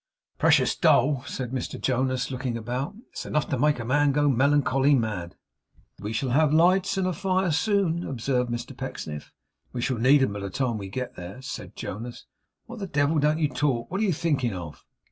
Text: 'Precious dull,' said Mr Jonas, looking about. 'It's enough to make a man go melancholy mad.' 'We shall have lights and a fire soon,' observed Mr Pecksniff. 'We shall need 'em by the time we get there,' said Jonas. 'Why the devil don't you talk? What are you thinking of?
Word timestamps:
'Precious 0.39 0.75
dull,' 0.75 1.23
said 1.27 1.51
Mr 1.51 1.79
Jonas, 1.79 2.31
looking 2.31 2.57
about. 2.57 2.95
'It's 3.11 3.23
enough 3.27 3.47
to 3.49 3.59
make 3.59 3.77
a 3.77 3.85
man 3.85 4.11
go 4.11 4.27
melancholy 4.27 4.95
mad.' 4.95 5.35
'We 5.99 6.11
shall 6.11 6.29
have 6.29 6.51
lights 6.51 6.97
and 6.97 7.05
a 7.05 7.13
fire 7.13 7.51
soon,' 7.51 8.03
observed 8.03 8.49
Mr 8.49 8.75
Pecksniff. 8.75 9.31
'We 9.73 9.81
shall 9.81 9.97
need 9.99 10.23
'em 10.23 10.33
by 10.33 10.39
the 10.39 10.49
time 10.49 10.79
we 10.79 10.89
get 10.89 11.13
there,' 11.15 11.43
said 11.43 11.75
Jonas. 11.75 12.25
'Why 12.65 12.77
the 12.77 12.87
devil 12.87 13.19
don't 13.19 13.37
you 13.37 13.47
talk? 13.49 13.91
What 13.91 14.01
are 14.01 14.03
you 14.03 14.11
thinking 14.11 14.53
of? 14.55 14.83